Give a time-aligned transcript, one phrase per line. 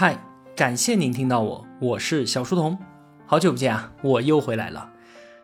[0.00, 0.18] 嗨，
[0.56, 2.78] 感谢您听到我，我是小书童，
[3.26, 4.88] 好久不见啊，我又回来了。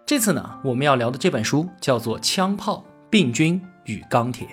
[0.07, 4.48] 这次呢，我们要聊的这本书叫做《枪炮、病菌与钢铁：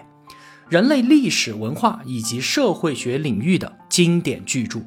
[0.67, 4.79] 人类历史文化以及社会学领域的经典巨著》。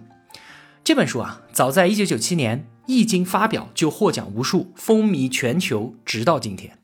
[0.84, 6.76] 这本书啊，早在1997年一经发表就获奖无数，风靡全球，直到今天，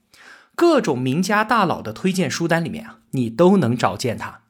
[0.54, 4.40] 各种名家大佬的推荐书单里面啊，你都能找见它。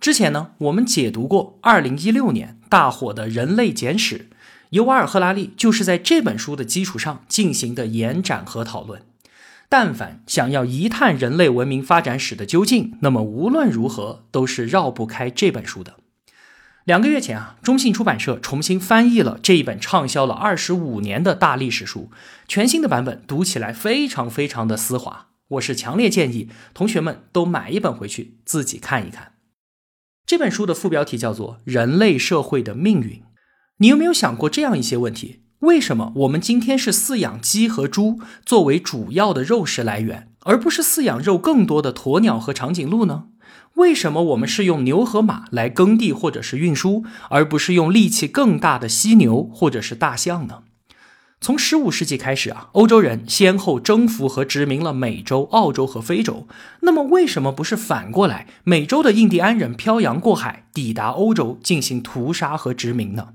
[0.00, 4.18] 之前呢，我们解读过2016年大火的《人类简史》，
[4.70, 9.02] 尤瓦尔·赫拉利就是在这本书的基础上进行的延展和讨论。
[9.68, 15.96] 但凡想要一探人类文明发展史的究竟，那么无论如何都是绕不开这本书的。
[16.84, 22.10] 两个月前啊，中信出版社重新翻译了这一本畅销了二十五年的大历史书，
[22.48, 25.26] 全新的版本读起来非常非常的丝滑。
[25.48, 29.32] 我是强烈建议同学们都买一本回去自己看一看。
[30.30, 33.08] 这本书的副标题叫做《人类社会的命运》。
[33.78, 35.40] 你有没有想过这样一些问题？
[35.62, 43.24] 为什么我们今天是饲养鸡和猪作为主要的肉食来源，而不是饲养肉更多的鸵鸟和长颈鹿呢？
[43.74, 50.62] 为什么我们是用牛和马来耕地或者是运输，而不是用力气更大的犀牛或者是大象呢？
[51.42, 56.46] 从十五世纪开始啊，欧洲人先后征服和殖民了美洲、澳洲和非洲。
[56.80, 63.28] 那么，为什么不是反过来，美洲的印第安人漂洋过海抵达欧洲进行屠杀和殖民呢？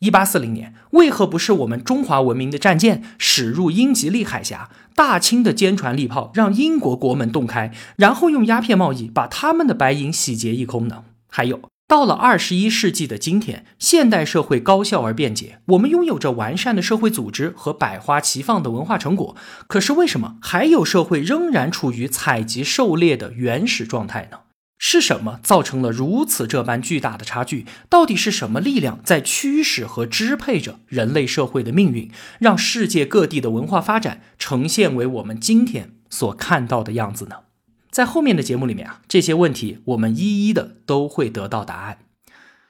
[0.00, 11.04] 一八四零年，为何不是我们中华文明的战舰驶入英吉利海峡，大清的坚船利炮让英国国门洞开，然后用鸦片贸易把他们的白银洗劫一空呢？
[11.28, 11.60] 还有。
[11.88, 19.34] 到了二十一世纪的今天，现代社会高效而便捷，我们拥有着完善的社会组织和百花齐放的文化成果。
[19.66, 24.40] 可是为什么还有社会仍然处于采集狩猎的原始状态呢？
[24.76, 27.64] 是什么造成了如此这般巨大的差距？
[27.88, 37.47] 到底是什么力量在驱使和支配着人类社会的命运，让世界各地的文化发展呈现为我们今天所看到的样子呢？
[37.90, 41.98] 在后面的节目里面啊，这些问题我们一一的都会得到答案。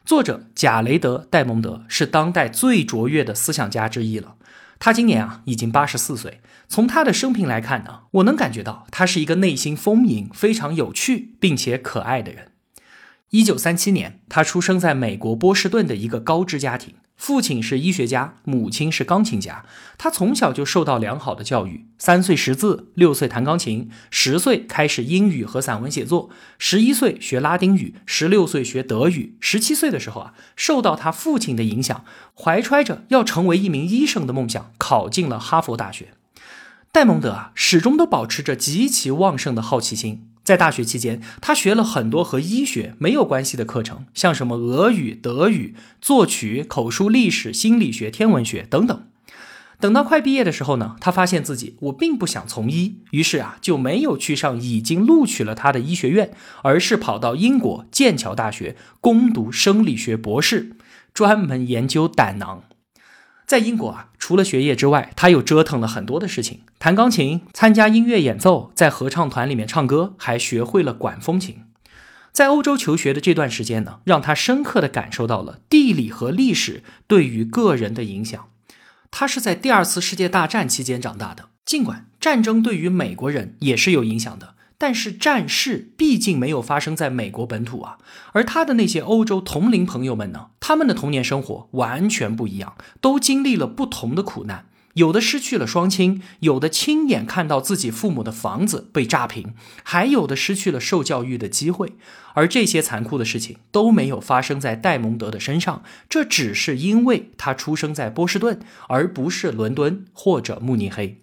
[0.05, 4.37] 作者贾雷德·戴蒙德是当代最卓越的思想家之一了。
[4.79, 6.41] 他今年啊已经八十四岁。
[6.69, 12.53] 从他的生平来看呢，我能感觉到他是一个内心丰盈、非常有趣并且可爱的人。
[13.31, 16.95] 一九三七年，他出生在美国波士顿的一个高知家庭。
[17.19, 19.67] 父亲是医学家，母亲是钢琴家。
[19.99, 36.15] 他从小就受到良好的教育，三岁识字，六岁弹钢琴，十岁开始英语和散文写作，十一岁学拉丁语，十六岁学德语，十七岁的时候啊，受到他父亲的影响，怀揣着要成为一名医生的梦想，考进了哈佛大学。
[36.93, 40.28] 戴蒙德啊，始终都保持着极其旺盛的好奇心。
[40.49, 49.03] 在大学期间，他学了很多和医学没有关系的课程，像什么俄语、德语、作曲、口述历史、心理学、天文学等等。
[49.79, 56.31] 等到快毕业的时候呢，他发现自己我并不想从医，于是啊就没有去上已经录取了他的医学院，
[56.63, 60.73] 而是跑到英国剑桥大学攻读生理学博士，
[61.13, 62.63] 专门研究胆囊。
[63.49, 71.65] 在英国啊，除了学业之外，他又折腾了很多的事情：弹钢琴、参加音乐演奏，在合唱团里面唱歌，还学会了管风琴。
[72.31, 78.51] 在欧洲求学的这段时间呢，让他深刻的感受到了地理和历史对于个人的影响。
[79.11, 84.57] 他是在第二次世界大战期间长大的，尽管战争对于美国人也是有影响的。
[84.79, 87.99] 但是战事毕竟没有发生在美国本土啊，
[88.33, 90.51] 而他的那些欧洲同龄朋友们呢？
[90.61, 101.95] 他们的童年生活完全不一样，都经历了不同的苦难，有的失去了双亲，有的亲眼看到自己父母的房子被炸平，还有的失去了受教育的机会。
[102.35, 111.21] 而这些残酷的事情都没有发生在戴蒙德的身上，这只是因为他出生在波士顿，而不是伦敦或者慕尼黑。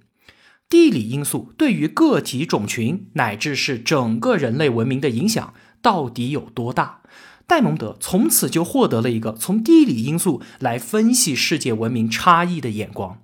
[0.67, 7.01] 地理因素对于个体、种群乃至是整个人类文明的影响到底有多大？
[7.47, 13.21] 戴蒙德从此就获得了一个从地理因素来分析世界文明差异的眼光，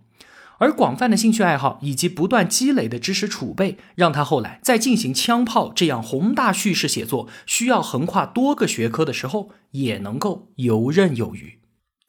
[0.60, 11.61] 而广泛的兴趣爱好以及不断积累的知识储备，让他后来在进行枪炮这样宏大叙事写作需要横跨多个学科的时候，也能够游刃有余。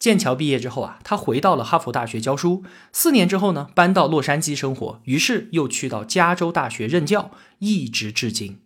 [0.03, 2.65] 剑桥毕业之后啊，他回到了哈佛大学教书。
[2.91, 8.59] 四年之后呢，搬到洛杉矶生活，于是又去到加州大学任教，一直至今。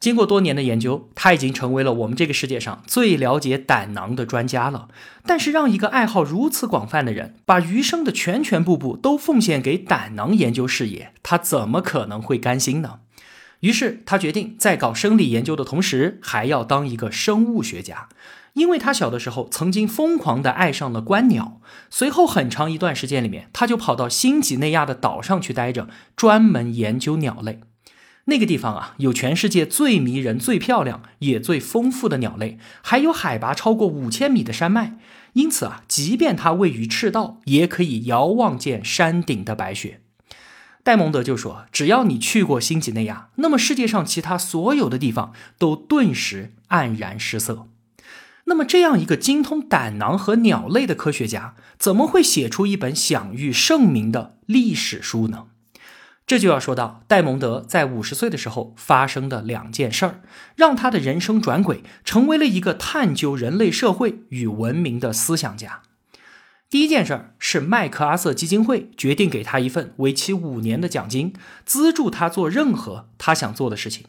[0.00, 4.88] 经过多年的研究，他已经成为了我们这个世界上最了解胆囊的专家了。
[5.24, 12.98] 但是，让一个爱好如此广泛的人，把余生的全全部部都奉献给胆囊研究事业，他怎么可能会甘心呢？
[13.60, 18.08] 于是他决定在搞生理研究的同时，还要当一个生物学家。
[18.58, 27.60] 因为他小的时候曾经疯狂地爱上了观鸟，随后很长一段时间里面，他就跑到新几内亚的岛上去待着，专门研究鸟类。
[28.24, 34.98] 那个地方啊，有全世界最迷人、最漂亮也最丰富的鸟类，还有海拔超过五千米的山脉。
[35.34, 40.00] 因此啊，即便它位于赤道，也可以遥望见山顶的白雪。
[40.82, 47.67] 戴蒙德就说：“只要你去过新几内亚，那么世界上其他所有的地方都顿时黯然失色。”
[48.48, 55.48] 那么，这样一个精通胆囊和鸟类的科学家，怎么会写出一本享誉盛名的历史书呢？
[56.26, 60.22] 这就要说到戴蒙德在五十岁的时候发生的两件事儿，
[60.56, 65.82] 让他的人生转轨，成为了一个探究人类社会与文明的思想家。
[66.70, 71.34] 第一件事儿是麦克阿瑟基金会决定给他一份为期五年的奖金，
[71.66, 74.06] 资助他做任何他想做的事情。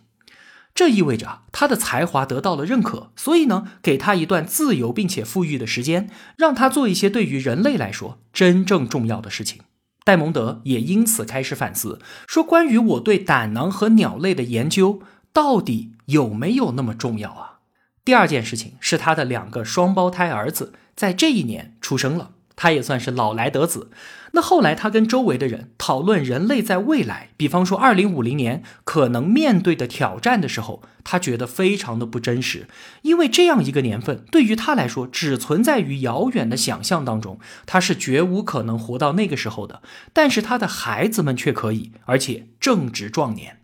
[0.74, 9.62] 这意味着他的才华得到了认可，所以呢，给他一段自由并且富裕的时间，让他做一些对于人类来说真正重要的事情。
[10.06, 15.02] 戴蒙德也因此开始反思，说关于我对胆囊和鸟类的研究
[15.34, 17.60] 到底有没有那么重要啊？
[18.06, 22.32] 第二件事情是他的两个双胞胎儿子在这一年出生了。
[22.56, 23.90] 他也算是老来得子。
[24.34, 32.68] 那后来，他跟周围的人讨论人类在未来，比方说二零五零年可能面对的挑战的时候，他觉得非常的不真实，
[33.02, 39.82] 因为这样一个年份对于他来说只存在于遥远的想象当中，他是绝无可能活到那个时候的。
[40.14, 43.59] 但是他的孩子们却可以，而且正值壮年。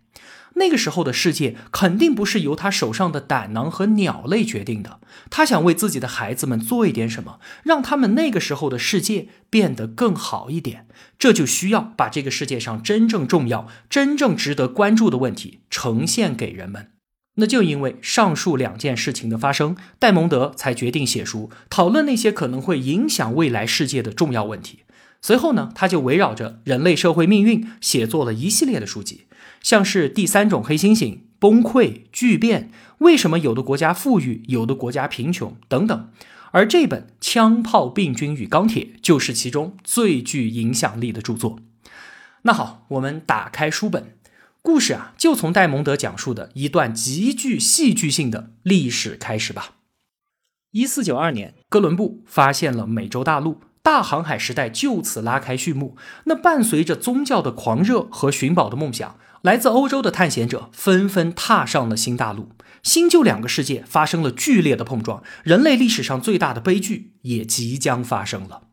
[0.56, 5.00] 那个时候的世界肯定不是由他手上的胆囊和鸟类决定的。
[5.30, 10.88] 他想为自己的孩子们做一点什么，让他们那个时候的世界变得更好一点。
[11.20, 16.92] 这就需要把这个世界上真正重要、真正值得关注的问题呈现给人们。
[17.36, 24.80] 那就因为上述两件事情的发生，戴蒙德才决定写书，讨论那些可能会影响未来世界的重要问题。
[25.22, 29.26] 随后呢，他就围绕着人类社会命运写作了一系列的书籍。
[29.66, 32.70] 像是第三种黑猩猩、崩溃、巨变，
[33.00, 36.12] 为什么有的国家富裕，有的国家贫穷等等，
[36.52, 41.58] 而这本《枪炮、病菌与钢铁》就是其中最具影响力的著作。
[42.44, 44.16] 那好，我们打开书本，
[44.62, 49.72] 故事啊，就从戴蒙德讲述的一段极具戏剧性的历史开始吧。
[50.74, 55.98] 一四九二年，哥伦布发现了美洲大陆，大航海时代就此拉开序幕。
[56.26, 59.18] 那伴随着宗教的狂热和寻宝的梦想。
[59.46, 62.50] 来自欧洲的探险者纷纷踏上了新大陆，
[62.82, 68.64] 新旧两个世界发生了剧烈的碰撞，人类历史上最大的悲剧也即将发生了。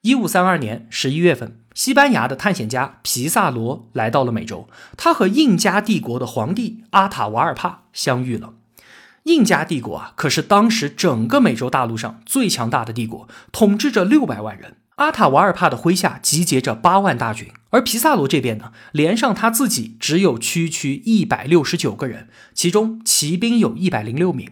[0.00, 8.54] 一五三二年十一月份，西班牙的探险家皮萨罗来到了美洲，他和印加帝国的皇帝阿塔瓦尔帕相遇了。
[9.24, 14.76] 印加帝国啊，可是当时整个美洲大陆上最强大的帝国，统治着六百万人。
[14.98, 24.50] 阿塔瓦尔帕的麾下集结着八万大军，而皮萨罗这边呢，连上他自己只有区区一百六十九个人，其中骑兵有一百零六名。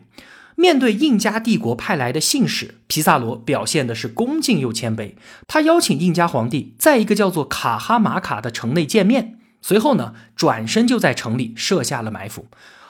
[0.55, 5.15] 面对印加帝国派来的信使，皮萨罗表现的是恭敬又谦卑。
[5.49, 12.47] 他邀请印加皇帝在一个叫做卡哈马卡的城内见面，随后呢，转身就在城里设下了埋伏。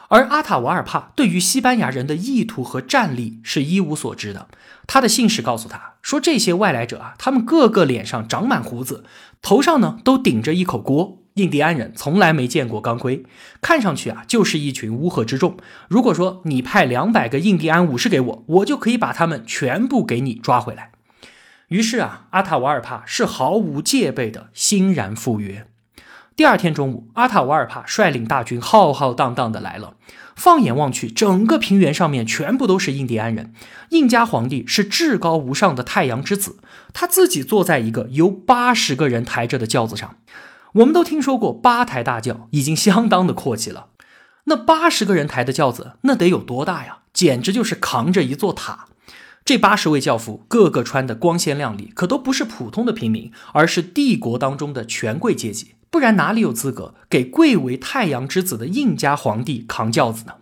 [0.09, 4.49] 而阿塔瓦尔帕对于西班牙人的意图和战力是一无所知的。
[4.87, 9.05] 他的信使告诉他说：“这些外来者啊，他们个个脸上长满胡子，
[9.43, 11.23] 头上呢都顶着一口锅。
[11.35, 13.25] 印第安人从来没见过钢盔，
[13.61, 15.57] 看上去啊就是一群乌合之众。
[15.89, 20.93] 如果说你派两百个印第安武士给我，我就可以把他们全部给你抓回来。”
[21.69, 25.67] 于是啊，阿塔瓦尔帕是毫无戒备的欣然赴约。
[26.37, 29.95] 第二天中午，阿塔瓦尔帕率领大军浩浩荡荡的来了。
[30.35, 33.55] 放眼望去，整个平原上面全部都是印第安人。
[33.89, 36.59] 印加皇帝是至高无上的太阳之子，
[36.93, 40.17] 他自己坐在一个由八十个人抬着的轿子上。
[40.75, 43.87] 我们都听说过八抬大轿，已经相当的阔气了。
[44.45, 46.99] 那八十个人抬的轿子，那得有多大呀？
[47.15, 48.89] 简直就是扛着一座塔。
[49.43, 55.73] 这八十位轿夫个个穿的光鲜亮丽，可都不是普通的平民，而是帝国当中的权贵阶级。
[55.91, 60.35] 不然哪里有资格给贵为太阳之子的印加皇帝扛轿子呢？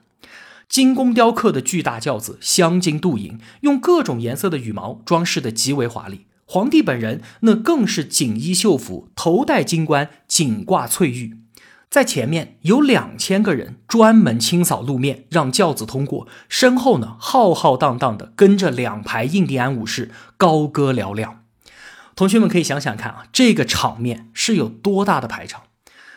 [0.68, 6.26] 精工雕刻的巨大轿子镶金镀银，用各种颜色的羽毛装饰的极为华丽。
[6.46, 11.38] 皇帝本人那更是锦衣绣服，头戴金冠，颈挂翠玉。
[11.88, 16.26] 在前面有两千个人专门清扫路面，让轿子通过。
[16.48, 21.43] 身后呢，浩浩荡荡的跟着两排印第安武士，高歌嘹亮。
[22.16, 25.62] 同学们可以想想看啊，这个场面是有多大的排场？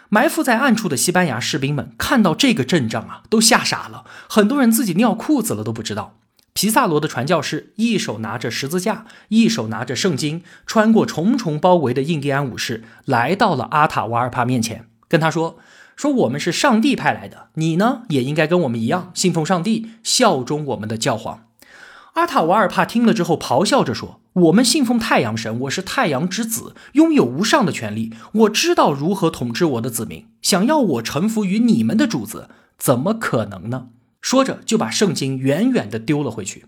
[0.10, 6.16] 埋伏在暗处的西班牙士兵们看到这个阵仗啊，都吓傻了，很多人自己尿裤子了都不知道。
[6.54, 15.58] 皮萨罗的传教士一手拿着十字架，一手拿着圣经，穿过重重包围的印第安武士，来到了阿塔瓦尔帕面前，跟他说
[15.96, 21.44] ：“说我们是上帝派来的，你呢也应该跟我们一样信奉上帝，效忠我们的教皇。”
[22.18, 28.12] 阿塔瓦尔帕听了之后，咆哮着说：“我们信奉太阳神，我是太阳之子，拥有无上的权利。
[28.34, 30.26] 我知道如何统治我的子民。
[30.42, 36.66] 想要我臣服于你们的主子，怎么可能呢？”说着，就把圣经远远地丢了回去。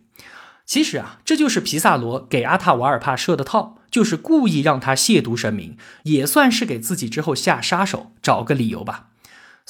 [0.68, 9.08] 其实啊，这就是皮萨罗给阿塔瓦尔帕设的套，就是故意让他亵渎神明，也算是给自己之后下杀手找个理由吧。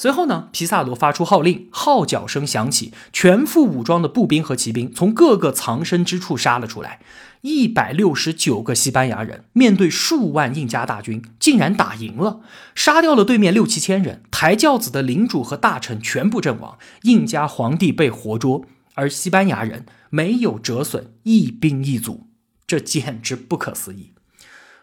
[0.00, 7.00] 随后呢，皮萨罗发出号令，号角声响起，全副武装的步兵和骑兵从各个藏身之处杀了出来。
[7.42, 12.40] 一百六十九个西班牙人面对数万印加大军，竟然打赢了，
[12.74, 14.22] 杀掉了对面六七千人。
[14.30, 18.64] 抬轿子的领主和大臣全部阵亡，印加皇帝被活捉，
[18.94, 22.26] 而西班牙人没有折损一兵一卒，
[22.66, 24.14] 这简直不可思议。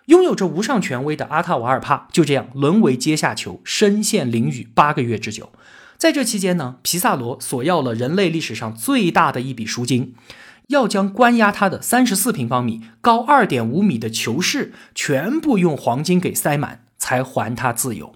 [0.07, 5.51] 拥有着无上权威的阿塔瓦尔帕就这样沦为阶下囚，身陷囹圄八个月之久。
[5.97, 10.15] 在这期间呢，皮萨罗索要了人类历史上最大的一笔赎金，
[10.67, 18.15] 要将关押他的三十四平方米、高二点五米的囚室全部用黄金给塞满，才还他自由。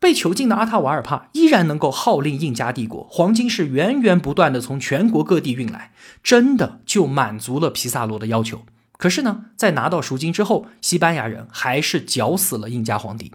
[0.00, 5.92] 被囚禁的阿塔瓦尔帕依然能够号令印加帝国，黄金是源源不断的从全国各地运来，
[6.24, 8.62] 真的就满足了皮萨罗的要求。
[9.02, 13.32] 可是呢，在拿到赎金之后，西班牙人还是绞死了印加皇帝。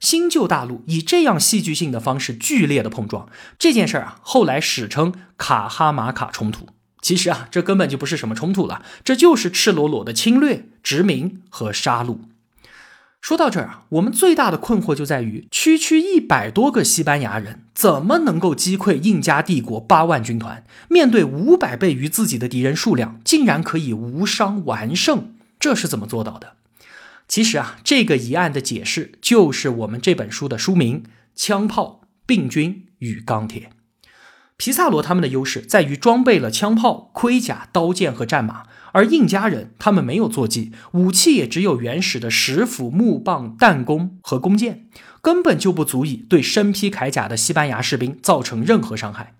[0.00, 3.28] 新旧大陆以这样戏剧性的方式剧烈的碰撞，
[3.60, 6.70] 这件事儿啊，后来史称卡哈马卡冲突。
[7.00, 12.18] 其实啊，这根本就不是什么冲突了，这就是赤裸裸的侵略、殖民和杀戮。
[13.20, 20.64] 说到这儿啊，我们最大的困惑就在于，区区一百多个西班牙人怎么能够击溃印加帝国八万军团？
[20.88, 26.54] 面对五百倍于自己的敌人数量，竟然可以无伤完胜，这是怎么做到的？
[27.26, 31.02] 其实啊，这个疑案的解释就是我们这本书的书名
[31.34, 33.72] 《枪炮、病菌与钢铁》。
[34.56, 38.64] 皮萨罗他们的优势在于装备了枪炮、盔甲、刀剑和战马。
[38.92, 44.86] 而印加人他们没有坐骑，武器也只有原始的石斧、木棒、弹弓和弓箭，
[45.20, 49.34] 根本就不足以对身披铠甲的西班牙士兵造成任何伤害。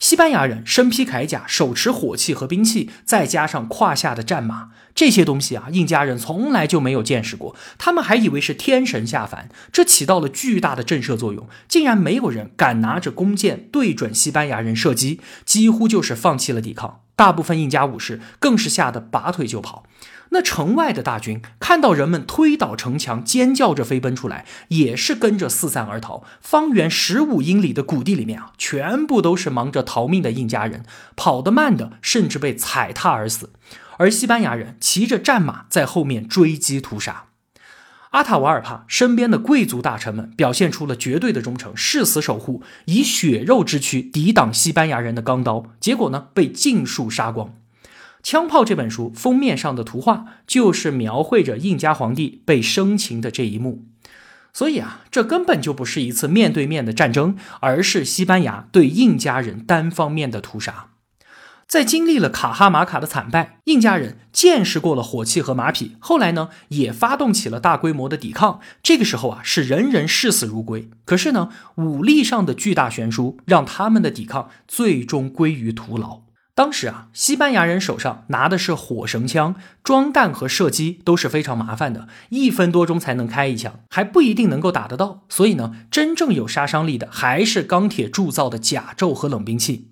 [0.00, 7.54] 西班牙人身披铠甲，手持火器和兵器，再加上胯下的战马，这些东西啊，印加人从来就没有见识过。
[7.78, 17.03] 他们还以为是天神下凡，这起到了巨大的震慑作用，竟然没有人敢拿着弓箭对准西班牙人射击，几乎就是放弃了抵抗。
[17.16, 19.84] 大部分印加武士更是吓得拔腿就跑。
[20.30, 26.24] 那城外的大军看到人们推倒城墙，尖叫着飞奔出来，也是跟着四散而逃。
[26.40, 33.50] 方圆十五英里的谷地里面啊，全部都是忙着逃命的印加人，跑得慢的甚至被踩踏而死。
[33.98, 37.26] 而西班牙人骑着战马在后面追击屠杀。
[38.14, 45.64] 阿塔瓦尔帕身边的贵族大臣们表现出了绝对的忠诚，誓死守护，以血肉之躯抵挡西班牙人的钢刀。
[45.80, 47.48] 结果呢，被尽数杀光。
[48.22, 53.84] 《枪炮》这本书封面上的图画就是描绘着印加皇帝被生擒的这一幕。
[54.52, 60.90] 所以啊，这根本就不是一次面对面的战争，而是西班牙对印加人单方面的屠杀。
[61.74, 68.60] 在经历了卡哈马卡的惨败，印加人见识过了火器和马匹，后来呢，也发动起了大规模的抵抗。
[68.80, 70.88] 这个时候啊，是人人视死如归。
[71.04, 76.20] 可是呢，武力上的巨大悬殊，让他们的抵抗最终归于徒劳。
[76.54, 85.24] 当时啊，西班牙人手上拿的是火绳枪，装弹和射击都是非常麻烦的，一分多钟才能开一枪，还不一定能够打得到。
[85.28, 89.88] 所以呢，真正有杀伤力的还是钢铁铸造的甲胄和冷兵器。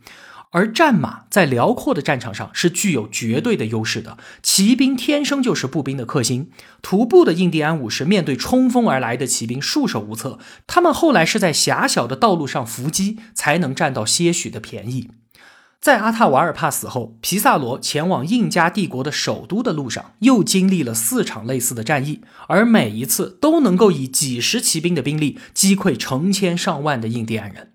[0.53, 6.51] 而战马在辽阔的战场上是具有绝对的优势的，骑兵天生就是步兵的克星。
[6.83, 15.09] 徒步的印第安武士面对冲锋而来的骑兵束手无策，他们后来是在狭小的道路上伏击，才能占到些许的便宜。
[15.81, 27.72] 在阿塔瓦尔帕死后，皮萨罗前往印加帝国的首都的路上，又经历了四场类似的战役，而每一次都能够以几十骑兵的兵力击溃成千上万的印第安人。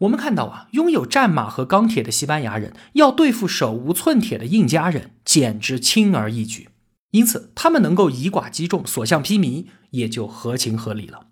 [0.00, 6.70] 我们看到啊，拥有战马和钢铁的西班牙人要对付手无寸铁的印加人，简直轻而易举。
[7.10, 11.26] 因此，他们能够以寡击众，所向披靡，也就合情合理了。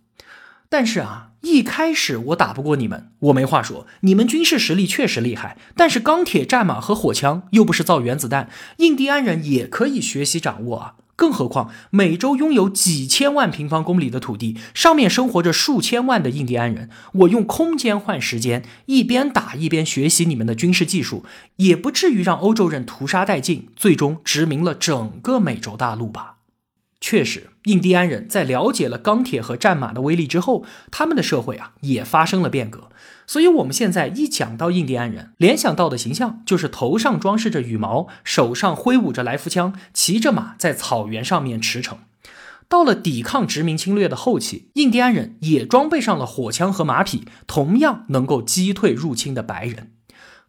[0.68, 3.86] 但是啊，一开始我打不过你们，我没话说。
[4.00, 10.94] 你们军事实力确实厉害，但是钢铁战马和火枪又不是造原子弹，印第安人也可以学习掌握啊。
[11.18, 16.88] 更何况美洲拥有几千万平方公里的土地，上面生活着数千万的印第安人。
[17.12, 21.24] 我用空间换时间，一边打一边学习你们的军事技术，
[21.56, 26.36] 也不至于让欧洲人屠杀殆尽，最终殖民了整个美洲大陆吧？
[27.00, 32.90] 确实，印第安人在了解了钢铁和战马的威力之后，他们的社会啊也发生了变革。
[33.28, 41.98] 所以，我们现在一讲到印第安人，联想到的形象就是头上装饰着羽毛，手上挥舞着来福枪，骑着马在草原上面驰骋。
[42.70, 49.90] 到了抵抗殖民侵略的后期，印第安人也装备上了火枪和马匹，同样能够击退入侵的白人。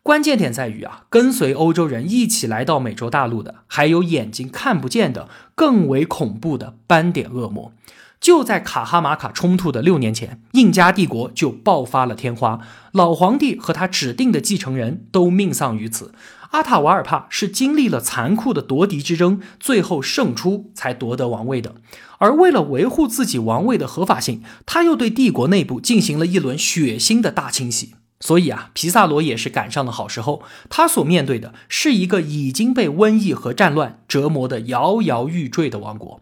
[0.02, 7.74] 关键点在于啊，跟随欧洲人一起来到美洲大陆的，还有眼睛看不见的更为恐怖的斑点恶魔。
[8.20, 12.60] 就在卡哈马卡冲突的六年前，印加帝国就爆发了天花，
[12.92, 16.14] 老皇帝和他指定的继承人都命丧于此。
[16.52, 21.76] 阿塔瓦尔帕是经历了残酷的夺嫡之争，最后胜出才夺得王位的。
[22.18, 27.94] 而为了维护自己王位的合法性，他又对帝国内部进行了一轮血腥的大清洗。
[28.20, 36.20] 所以啊，皮萨罗也是赶上了好时候，他所面对的是一个已经被瘟疫和战乱折磨得摇摇欲坠的王国。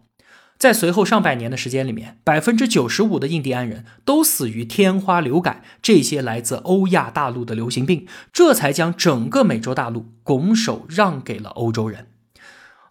[0.58, 12.08] 在随后上百年的时间里面，百分之九十五的印第安人都死于天花、流感这些来自欧亚大陆的流行病，这才将整个美洲大陆拱手让给了欧洲人。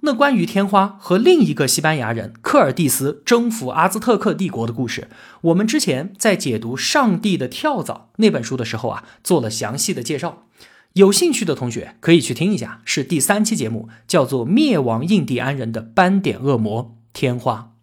[0.01, 5.09] 那关于天花和另一个西班牙人科尔蒂斯征服阿兹特克帝国的故事，
[5.41, 10.45] 我们之前在解读《上帝的跳蚤》那本书的时候啊，做了详细的介绍。
[10.93, 16.83] 有兴趣的同学可以去听一下，是第三期节目，叫做《灭亡印第安人的斑点恶魔》。
[17.13, 17.73] 天花，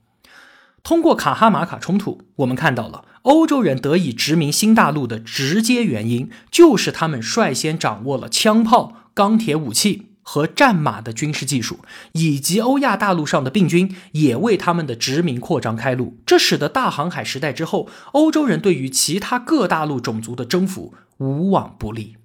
[0.83, 11.81] 通过卡哈马卡冲突，我们看到了欧洲人得以殖民新大陆的直接原因，就是他们率先掌握了枪炮、钢铁武器和战马的军事技术，
[12.13, 16.19] 以及欧亚大陆上的病菌也为他们的殖民扩张开路。
[16.27, 22.17] 这使得大航海时代之后，欧洲人对于其他各大陆种族的征服无往不利。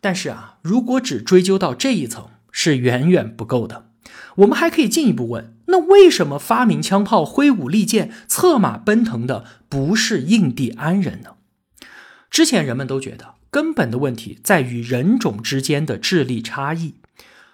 [0.00, 3.90] 但是啊，如果只追究到这一层，是远远不够的。
[4.36, 11.30] 我们还可以进一步问：那为什么发明枪炮、挥舞利剑、策马奔腾的不是印第安人呢？
[12.30, 16.94] 之前人们都觉得根本的问题在于人种之间的智力差异。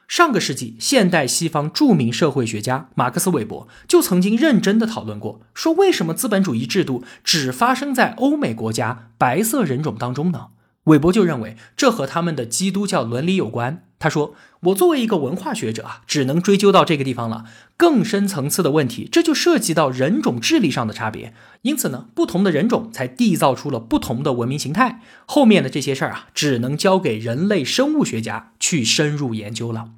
[0.08, 10.48] 上个世纪，现代西方著名社会学家马克思韦伯就曾经认真的讨论过，说为什么资本主义制度只发生在欧美国家白色人种当中呢？
[10.84, 13.84] 韦伯就认为这和他们的基督教伦理有关。
[14.02, 17.44] 他说：“我作为一个文化学者啊，只能追究到这个地方了。
[17.76, 21.32] 更深层次的问题，这就涉及到人种智力上的差别。
[21.62, 25.00] 因此呢，不同的人种才缔造出了不同的文明形态。
[25.24, 29.90] 后面的这些事儿啊，只能交给人类生物学家去深入研究了。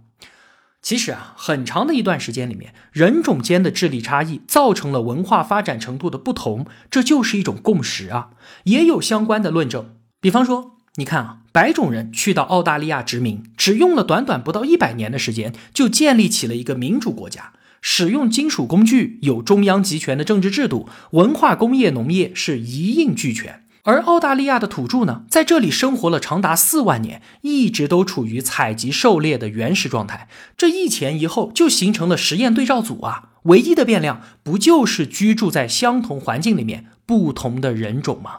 [0.82, 8.32] 其实啊，很长的一段时间里面，人种间的智力差异造成了文化发展程度的不同，这就是一种共识啊。
[8.64, 23.62] 也有相关的论证，比方说。”你看啊，白种人去到澳大利亚殖民，只用了短短不到一百年的时间，就建立起了一个民主国家，使用金属工具，有中央集权的政治制度，文化、工业、农业是一应俱全。
[23.84, 33.28] 而澳大利亚的土著呢，在这里生活了长达四万年，一直都处于采集狩猎的原始状态，这一前一后就形成了实验对照组啊。
[33.44, 38.38] 唯一的变量不就是居住在相同环境里面不同的人种吗？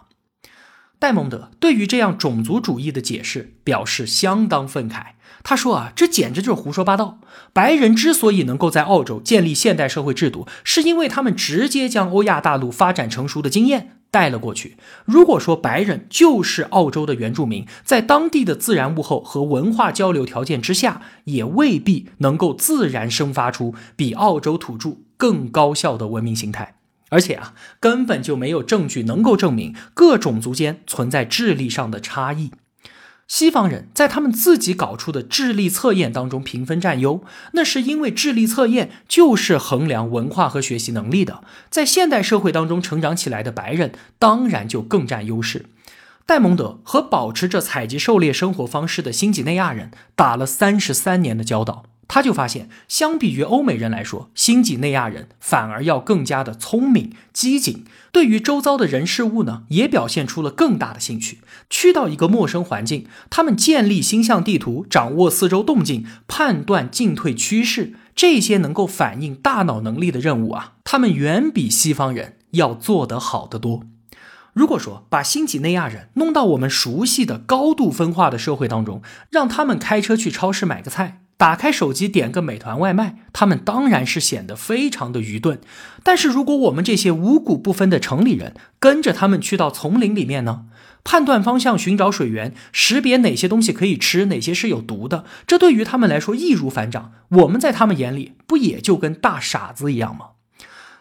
[0.99, 5.07] 戴蒙德对于这样种族主义的解释表示相当愤慨。
[5.43, 7.19] 他说：“啊，这简直就是胡说八道！
[7.53, 14.75] 白人之所以能够在澳洲建立现代社会制度，是因为他们直接将欧亚大陆发展成熟的经验带了过去。
[15.05, 26.77] 如果说白人就是澳洲的原住民，在当地的自然物候和文化交流条件之下，也未必能够自然生发出比澳洲土著更高效的文明形态。”
[27.09, 32.51] 而且啊，根本就没有证据能够证明各种族间存在智力上的差异。
[33.27, 41.43] 西方人在他们自己搞出的智力测验当中评分占优，那是因为智力测验就是衡量文化和学习能力的。
[41.71, 45.65] 在现代社会当中成长起来的白人，当然就更占优势。
[46.27, 51.85] 戴蒙德和保持着采集狩猎生活方式的新几内亚人打了三十三年的交道。
[52.07, 61.39] 他就发现，相比于欧美人来说，新几内亚人反而要更加的聪明、机警，对于周遭的人事物呢，也表现出了更大的兴趣。
[61.69, 73.81] 去到一个陌生环境，他们建立星象地图，掌握四周动静，判断进退趋势，这些能够反映大脑能力的任务啊，他们远比西方人要做得好得多。
[74.53, 85.59] 如果说把新几内亚人弄到我们熟悉的高度分化的社会当中，让他们开车去超市买个菜，打开手机点个美团外卖，他们当然是显得非常的愚钝。
[86.03, 90.65] 但是如果我们这些五谷不分的城里人跟着他们去到丛林里面呢？
[91.03, 97.11] 判断方向，寻找水源，识别哪些东西可以吃，哪些是有毒的，这对于他们来说易如反掌。
[97.29, 100.29] 我们在他们眼里不也就跟大傻子一样吗？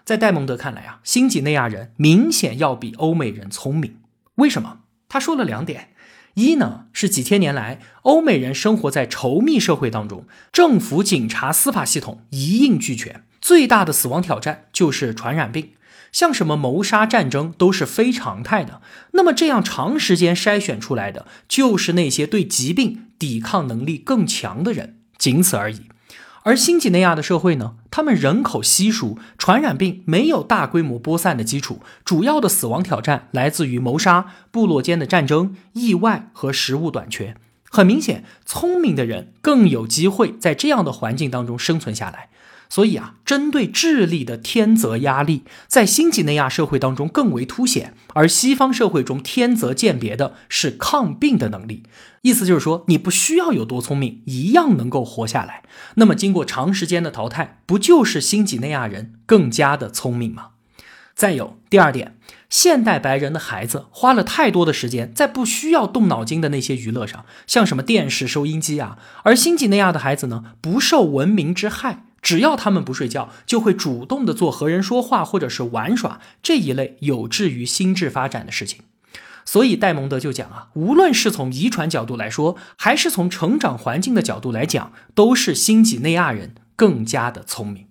[0.04, 3.96] 在戴蒙德看来啊，新几内亚人明显要比欧美人聪明。
[4.34, 4.80] 为什么？
[5.08, 5.93] 他说了两点：
[6.34, 15.70] 一呢是几千年来欧美人生活在稠密社会当中，政府、警察、司法系统一应俱全，最大的死亡挑战就是传染病。
[16.10, 18.80] 像什么谋杀、战争都是非常态的。
[19.12, 25.80] 那么这样长时间筛选出来的，就是那些对疾病抵抗能力更强的人，仅此而已。
[26.44, 37.34] 而新几内亚的社会呢，他们人口稀疏，传染病没有大规模播散的基础，主要的死亡挑战来自于谋杀、部落间的战争、意外和食物短缺。
[37.70, 42.28] 很明显，聪明的人更有机会在这样的环境当中生存下来。
[42.74, 51.84] 所以啊，针对智力的天择压力，在新几内亚社会当中更为凸显，而西方社会中天择鉴别的是抗病的能力。
[52.22, 55.62] 意思就是说，你不需要有多聪明，一样能够活下来。
[55.94, 60.48] 那么，经过长时间的淘汰，不就是新几内亚人更加的聪明吗？
[61.14, 62.16] 再有第二点，
[62.50, 72.06] 现代白人的孩子花了太多的时间在不需要动脑筋的那些娱乐上，像什么电视、收音机啊，而新几内亚的孩子呢，不受文明之害。
[72.24, 78.80] 只要他们不睡觉，就会主动的做和人说话或者是玩耍这一类有志于心智发展的事情。
[79.44, 87.88] 所以戴蒙德就讲啊，无论是从遗传角度来说，还是从成长环境的角度来讲，都是新几内亚人更加的聪明。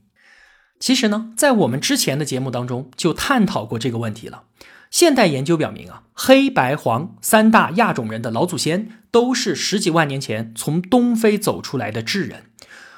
[0.80, 4.46] 其实呢，在我们之前的节目当中就探讨过这个问题了。
[4.90, 12.46] 现代研究表明啊，黑白黄三大亚种人的老祖先都是十几万年前从东非走出来的智人。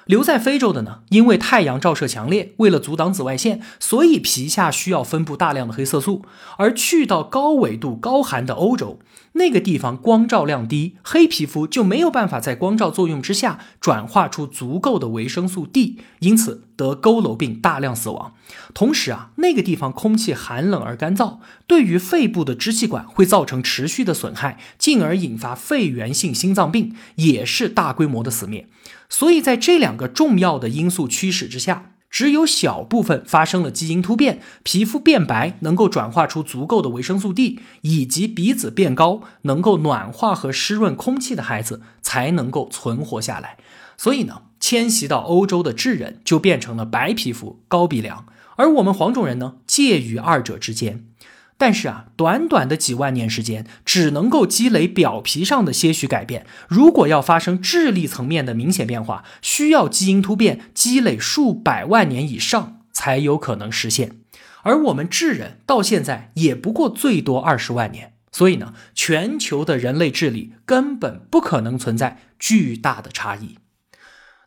[0.06, 6.24] 留在非洲的呢，因为太阳照射强烈，为了阻挡紫外线，所以皮下需要分布大量的黑色素。
[6.58, 9.00] 而去到高纬度、高寒的欧洲，
[9.38, 18.34] 那个地方光照量低，黑皮肤就没有办法在光照作用之下转化出足够的维生素 D，因此得佝偻病，大量死亡。
[18.74, 28.70] 同时啊，那个地方空气寒冷而干燥，对于肺部的支气管会造成持续的损害，进而引发肺源性心脏病，也是大规模的死灭。
[29.10, 43.58] 所以在这两个重要的因素驱使之下，只有小部分发生了基因突变，皮肤变白，能够转化出足够的维生素 D，以及鼻子变高，能够暖化和湿润空气的孩子才能够存活下来。
[43.98, 48.26] 所以呢，迁徙到欧洲的智人就变成了白皮肤、高鼻梁，
[48.56, 51.04] 而我们黄种人呢，介于二者之间。
[51.58, 56.46] 但是啊，短短的几万年时间，只能够积累表皮上的些许改变。
[56.68, 64.18] 如果要发生智力层面的明显变化，需要基因突变积累数百万年以上才有可能实现。
[64.64, 73.58] 而我们智人到现在也不过最多二十万年，所以呢，全球的人类智力根本不可能存在巨大的差异。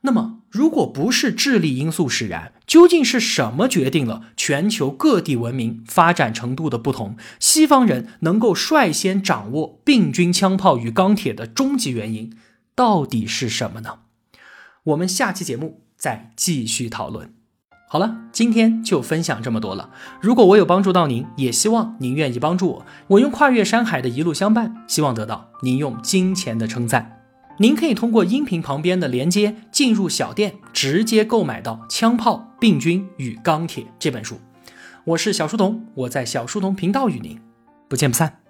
[0.02, 7.16] 那么，如果不是智力因素使然，究竟是什么决定了全球各地文明发展程度的不同？
[7.40, 12.32] 西方人能够率先掌握病菌、枪炮与钢铁的终极原因，
[12.76, 13.98] 到底是什么呢？
[14.84, 17.34] 我们下期节目再继续讨论。
[17.90, 19.90] 好了，今天就分享这么多了。
[20.20, 22.86] 如果我有帮助到您，也希望您愿意帮助我。
[23.08, 27.17] 我用跨越山海的一路相伴，希望得到您用金钱的称赞。
[27.60, 34.38] 您可以通过音频旁边的连接进入小店，直接购买到《枪炮、病菌与钢铁》这本书。
[35.02, 37.36] 我是小书童，我在小书童频道与您
[37.88, 38.47] 不见不散。